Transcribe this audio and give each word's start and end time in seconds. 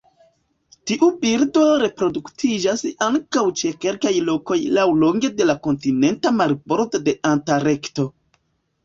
Tiu 0.91 1.07
birdo 1.25 1.65
reproduktiĝas 1.81 2.81
ankaŭ 3.07 3.43
ĉe 3.61 3.71
kelkaj 3.85 4.13
lokoj 4.31 4.57
laŭlonge 4.79 5.31
de 5.43 5.47
la 5.51 5.57
kontinenta 5.69 6.33
marbordo 6.39 7.03
de 7.11 7.15
Antarkto. 7.35 8.09